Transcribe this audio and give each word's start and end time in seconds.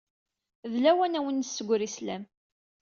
D 0.71 0.73
lawan 0.83 1.17
ad 1.17 1.23
wen-nessegri 1.23 1.89
sslam. 1.95 2.23